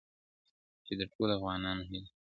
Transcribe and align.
چي 0.85 0.93
د 0.99 1.01
ټولو 1.13 1.31
افغانانو 1.37 1.81
هیله 1.89 2.01
ده،،! 2.05 2.11